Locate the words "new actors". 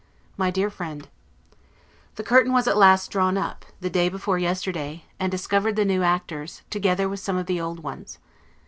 5.85-6.63